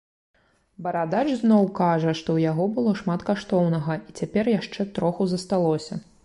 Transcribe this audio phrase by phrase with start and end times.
[0.85, 5.93] Барадач зноў кажа, што ў яго было шмат каштоўнага і цяпер яшчэ троху засталося.